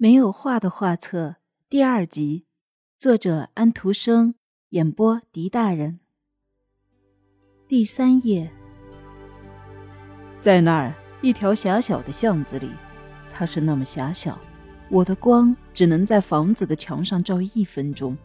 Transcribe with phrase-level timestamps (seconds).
[0.00, 1.34] 没有画的画册
[1.68, 2.44] 第二集，
[2.96, 4.36] 作者安徒生，
[4.68, 5.98] 演播狄大人。
[7.66, 8.48] 第三页，
[10.40, 12.70] 在那儿一条狭小的巷子里，
[13.32, 14.38] 它是那么狭小，
[14.88, 18.16] 我的光只能在房子的墙上照一分钟。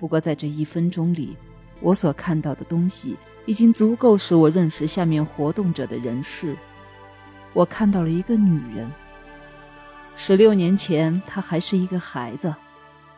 [0.00, 1.36] 不过在这一分钟里，
[1.80, 6.56] 我所看到的东西已经足够使我认识下面活动着的人事。
[7.52, 8.90] 我看到了一个女人。
[10.14, 12.54] 十六年前，他还是一个孩子。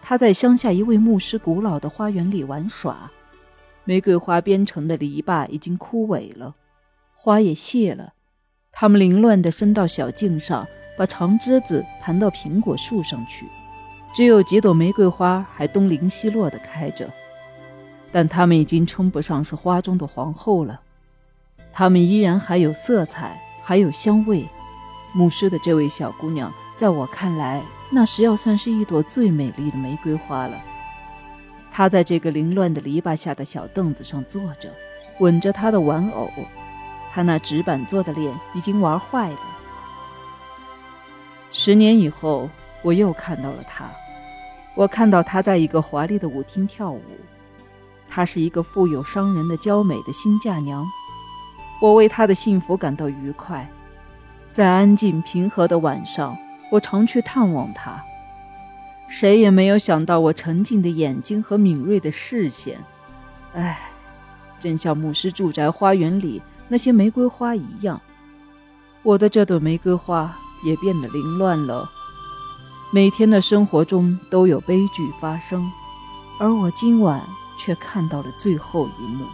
[0.01, 3.11] 他在乡下一位牧师古老的花园里玩耍。
[3.85, 6.55] 玫瑰花编成的篱笆已经枯萎了，
[7.15, 8.15] 花也谢了。
[8.73, 13.47] 它们凌乱地伸到小径上，把长枝子盘到苹果树上去。
[14.15, 17.11] 只有几朵玫瑰花还东零西落地开着，
[18.11, 20.81] 但它们已经称不上是花中的皇后了。
[21.73, 24.47] 它们依然还有色彩，还有香味。
[25.15, 26.53] 牧师的这位小姑娘。
[26.77, 30.61] 在我看来，那时要算是一朵最美丽的玫瑰花了。
[31.73, 34.73] 她在这个凌乱的篱笆下的小凳子上坐着，
[35.21, 36.29] 吻着她的玩偶。
[37.13, 39.39] 她那纸板做的脸已经玩坏了。
[41.53, 42.51] 十年以后，
[42.83, 43.89] 我又看到了她。
[44.75, 47.01] 我看到她在一个华丽的舞厅跳舞。
[48.09, 50.85] 她是一个富有商人的娇美的新嫁娘。
[51.81, 53.69] 我为她的幸福感到愉快。
[54.55, 56.35] 在安静平和的晚上。
[56.71, 58.03] 我常去探望他，
[59.07, 62.79] 谁也没有想到我沉静的眼睛和敏锐的视线。
[63.53, 63.79] 唉，
[64.59, 68.01] 正像牧师住宅花园里那些玫瑰花一样，
[69.05, 71.89] 我的这朵玫瑰花也变得凌乱了。
[72.93, 75.71] 每天的生活中都有悲剧发生，
[76.41, 77.23] 而我今晚
[77.59, 79.27] 却看到了最后一幕。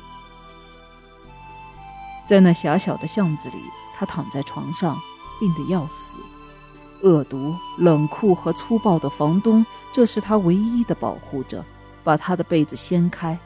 [2.27, 3.57] 在那狭小的巷子里，
[4.01, 4.99] 他躺在床上，
[5.39, 6.17] 病得要死。
[7.03, 11.63] 恶毒、冷酷和粗暴的房东，这是他唯一的保护者。
[12.03, 13.39] 把他的被子掀开，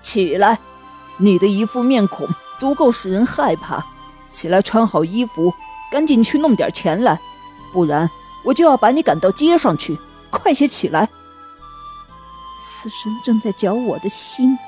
[0.00, 0.58] 起来，
[1.18, 2.26] 你的一副面孔
[2.58, 3.84] 足够使人害怕。
[4.30, 5.52] 起来，穿好衣服，
[5.92, 7.20] 赶紧去弄点钱来，
[7.74, 8.08] 不然
[8.42, 9.98] 我就要把你赶到街上去。
[10.30, 11.10] 快些起来！
[12.58, 14.58] 死神正在绞我的心，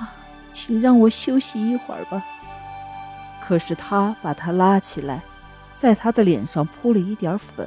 [0.00, 0.10] 啊，
[0.52, 2.20] 请让我休息一会儿吧。
[3.48, 5.22] 可是他把他拉起来。
[5.78, 7.66] 在他的脸上铺了一点粉，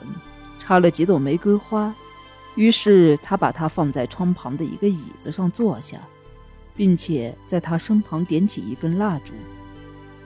[0.59, 1.91] 插了几朵玫瑰花，
[2.53, 5.97] 于是他把他放在窗旁的一个椅子上坐下，
[6.75, 9.33] 并且在他身旁点起一根蜡烛，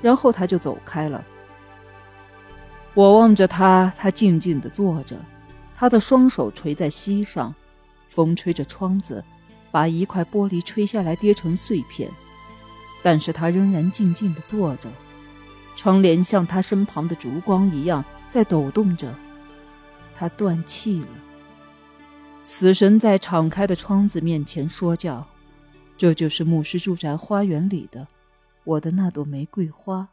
[0.02, 1.24] 然后他就走开了。
[2.96, 5.16] 我望着他，他静静地坐着，
[5.74, 7.54] 他的双手垂在膝上，
[8.10, 9.24] 风吹着窗子，
[9.72, 12.10] 把一块玻璃吹下来跌成碎片，
[13.04, 14.90] 但是他仍然静静地坐着。
[15.76, 19.14] 窗帘像他身旁的烛光一样在抖动着，
[20.16, 21.08] 他断气了。
[22.44, 25.26] 死神在敞开的窗子面前说教
[25.98, 28.08] ：“这就是牧师住宅花园里的
[28.64, 30.10] 我的那朵玫瑰花。”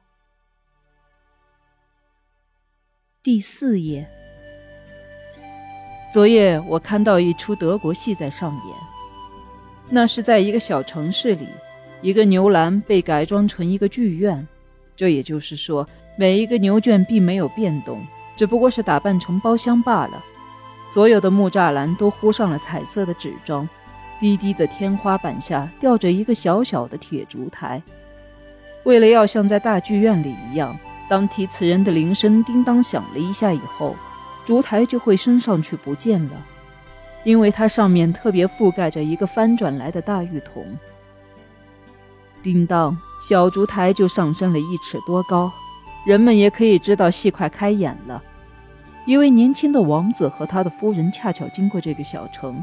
[3.22, 4.08] 第四页。
[6.12, 8.76] 昨夜我看到一出德国戏在上演，
[9.88, 11.46] 那是在一个小城市里，
[12.02, 14.46] 一个牛栏被改装成一个剧院。
[14.94, 15.86] 这也就是说，
[16.16, 18.04] 每一个牛圈并没有变动，
[18.36, 20.22] 只不过是打扮成包厢罢了。
[20.84, 23.68] 所有的木栅栏都糊上了彩色的纸张，
[24.20, 27.80] 低低的天花板下吊着一个小小的铁烛台。
[28.84, 30.76] 为了要像在大剧院里一样，
[31.08, 33.96] 当提词人的铃声叮当响了一下以后，
[34.44, 36.46] 烛台就会升上去不见了，
[37.22, 40.66] 因为它上面特别覆盖着一个翻转来的大浴桶。
[42.42, 42.96] 叮当。
[43.20, 45.52] 小烛台就上升了一尺多高，
[46.04, 48.20] 人们也可以知道戏快开演了。
[49.06, 52.62] 一位年轻的王子和他的夫人恰巧经过这个小城，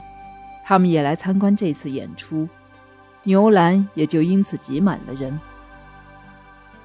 [0.66, 2.48] 他们也来参观这次演出，
[3.24, 5.40] 牛栏也就因此挤满了人。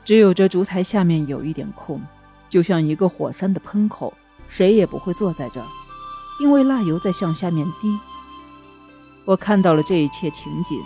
[0.04, 2.00] 只有这烛台下面有一点空，
[2.48, 4.14] 就像一个火山的喷口，
[4.48, 5.66] 谁也不会坐在这儿，
[6.40, 7.98] 因为蜡油在向下面滴。
[9.24, 10.78] 我看到了这一切情景，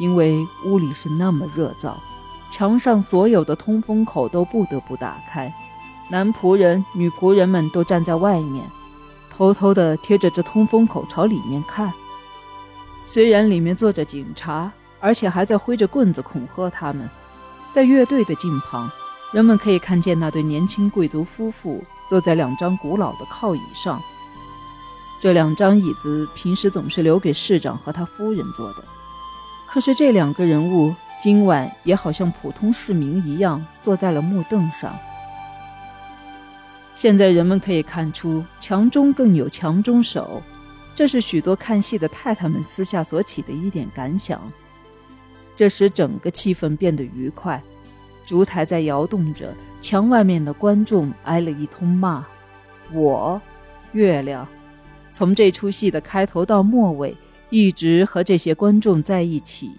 [0.00, 1.94] 因为屋里是那么热燥。
[2.50, 5.54] 墙上所有的通风口都不得不打开，
[6.08, 8.68] 男仆人、女仆人们都站在外面，
[9.30, 11.92] 偷偷地贴着这通风口朝里面看。
[13.04, 17.08] 虽然里面坐着警察，而且还在挥着棍子恐吓他们，
[17.70, 18.90] 在乐队的近旁，
[19.32, 24.02] 人们可以看见那对年轻贵族夫妇坐在两张古老的靠椅上。
[25.20, 28.84] 这两张椅子平时总是留给市长和他夫人坐的，
[29.72, 30.94] 可是这两个人物。
[31.22, 34.98] 今晚也好像普通市民一样坐在了木凳上。
[36.94, 40.40] 现在人们可以看出，强中更有强中手，
[40.94, 44.40] 这是许多看戏的太太们私下所起的一点感想。
[45.54, 47.62] 这使整个气氛变得愉快。
[48.24, 52.24] 烛台在摇动着，墙外面的观众挨了一通骂。
[52.94, 53.38] 我，
[53.92, 54.48] 月亮，
[55.12, 57.14] 从这出戏的开头到末尾，
[57.50, 59.70] 一直和这些观众在一起。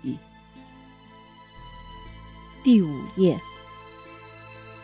[2.63, 3.39] 第五页。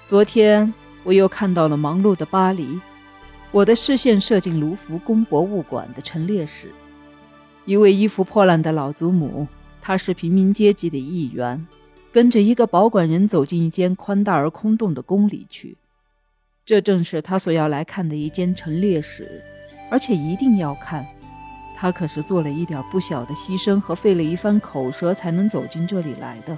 [0.07, 0.73] 昨天
[1.03, 2.79] 我又看到了忙碌的巴黎，
[3.51, 6.71] 我的视线射进卢浮宫博物馆的陈列室。
[7.65, 9.45] 一位衣服破烂的老祖母，
[9.81, 11.67] 她是平民阶级的一员，
[12.09, 15.75] 跟着一个保管人走进一间宽大而空洞的宫里去。
[16.65, 19.41] 这正是他所要来看的一间陈列室，
[19.91, 21.05] 而且一定要看。
[21.79, 26.57] 他可是做了一点不小的牺牲和费了一番口舌才能走进这里来的。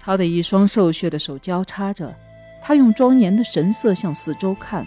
[0.00, 2.12] 他的一双瘦削的手交叉着，
[2.60, 4.84] 他用庄严的神色向四周看，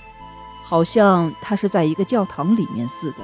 [0.61, 3.19] 好像他是在一个教堂里面似的。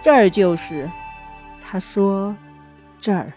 [0.00, 0.88] 这儿就是，
[1.60, 2.36] 他说，
[3.00, 3.32] 这儿。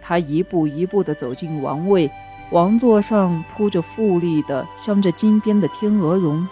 [0.00, 2.10] 他一步一步地走进王位，
[2.50, 6.46] 王座上铺着富丽的、镶着金边的天鹅绒，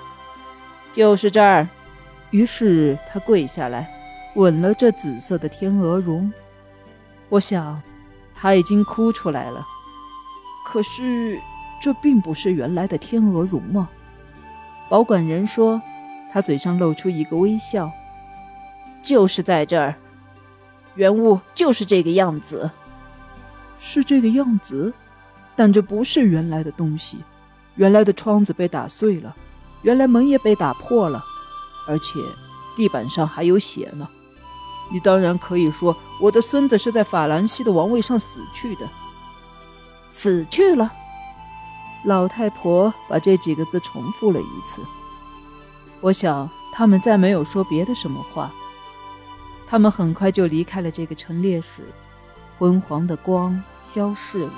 [0.92, 1.68] 就是这儿。
[2.32, 3.88] 于是他跪下来，
[4.34, 6.32] 吻了这紫色的天鹅绒。
[7.28, 7.80] 我想。
[8.34, 9.64] 他已经哭出来了，
[10.66, 11.38] 可是
[11.80, 13.88] 这并不是原来的天鹅绒吗？
[14.90, 15.80] 保管人说，
[16.32, 17.88] 他嘴上露出一个微笑，
[19.00, 19.94] 就是在这儿，
[20.96, 22.68] 原物就是这个样子，
[23.78, 24.92] 是这个样子，
[25.54, 27.18] 但这不是原来的东西，
[27.76, 29.36] 原来的窗子被打碎了，
[29.82, 31.24] 原来门也被打破了，
[31.86, 32.20] 而且
[32.76, 34.08] 地板上还有血呢。
[34.90, 38.88] 你当然可以说，我的孙子是在法兰西的王位上死去的。
[40.10, 40.92] 死去了。
[42.04, 44.82] 老太婆把这几个字重复了一次。
[46.00, 48.52] 我想他们再没有说别的什么话。
[49.68, 51.84] 他们很快就离开了这个陈列室，
[52.58, 54.52] 昏黄的光消逝了。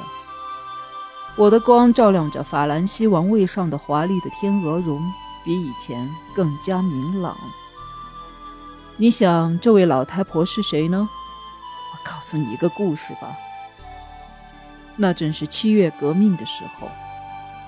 [1.37, 5.01] 我的光照亮着法兰西王位上的华丽的天鹅绒，
[5.45, 7.37] 比以前更加明朗。
[8.97, 11.09] 你想这位老太婆是谁呢？
[11.93, 13.37] 我告诉你一个故事吧。
[14.97, 16.89] 那正是七月革命的时候，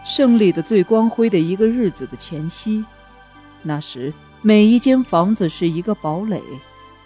[0.05, 2.85] 胜利的最光辉的一个日子的前夕。
[3.63, 4.13] 那时，
[4.43, 6.41] 每一间房子是一个堡垒，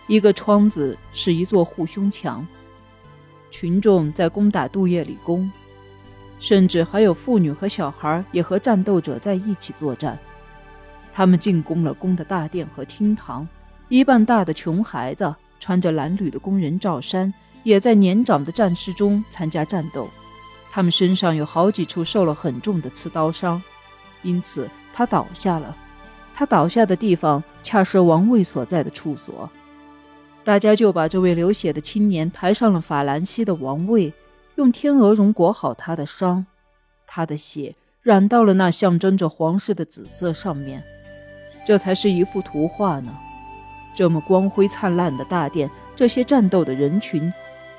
[0.07, 2.47] 一个窗子是一座护胸墙。
[3.51, 5.51] 群众在攻打杜叶里宫，
[6.39, 10.19] 甚至还有妇女和小孩也和战斗者在一起作战。
[11.13, 13.47] 他们进攻了宫的大殿和厅堂。
[13.89, 17.33] 一半大的穷孩子，穿着蓝履的工人罩衫，
[17.65, 20.09] 也在年长的战士中参加战斗。
[20.71, 23.61] 他们身上有好几处受了很重的刺刀伤，
[24.23, 25.77] 因此他倒下了。
[26.33, 29.51] 他倒下的地方恰是王位所在的处所。
[30.45, 34.15] 大家就把这位流血的青年抬上了法兰西的王位，
[34.55, 36.47] 用天鹅绒裹好他的伤。
[37.07, 40.83] 他的血染到了那象征着皇室的紫色上面，
[41.71, 43.17] 这才是一幅图画呢。
[43.95, 47.33] 这么光辉灿烂的大殿，这些战斗的人群，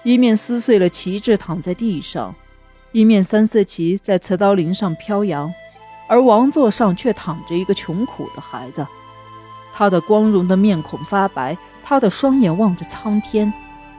[0.03, 2.33] 一面撕碎了旗帜躺在地上，
[2.93, 5.53] 一面三色旗在刺刀林上飘扬，
[6.07, 8.87] 而王座上却躺着一个穷苦的孩子，
[9.73, 13.51] 他的光荣的面孔发白，他的双眼望着苍天，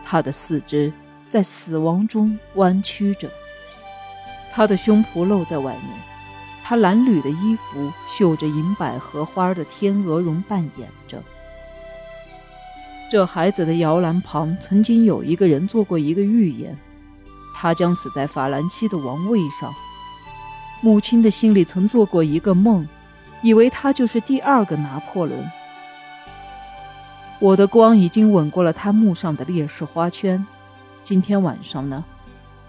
[0.02, 0.90] 他的四肢
[1.28, 3.28] 在死亡中弯曲着，
[4.54, 6.11] 他的胸脯露在外面，
[6.64, 11.22] 他蓝缕的衣服绣着银百合花的天鹅绒扮演着。
[13.10, 16.76] 这孩子的摇篮旁曾经有一个人做过一个预言，
[17.54, 19.72] 他将死在法兰西的王位上。
[20.80, 22.88] 母亲的心里曾做过一个梦，
[23.42, 25.50] 以为他就是第二个拿破仑。
[27.38, 30.44] 我的光已经吻过了他墓上的烈士花圈。
[31.04, 32.04] 今天晚上呢，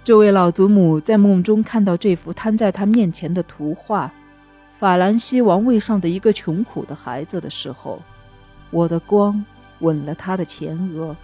[0.04, 4.12] 这位老祖母在梦中看到这幅摊在她面前的图画——
[4.78, 8.02] 法兰西王位上的一个穷苦的孩子的时候，
[8.70, 9.44] 我的光。
[9.84, 11.16] 吻了他的前额。